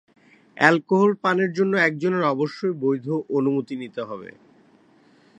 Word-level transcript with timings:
Alcohol 0.57 1.11
পানের 1.23 1.51
জন্য 1.53 1.73
একজনের 1.79 2.23
অবশ্যই 2.25 2.73
বৈধ 2.81 3.07
অনুমতি 3.29 3.75
নিতে 3.75 4.01
হবে। 4.01 4.29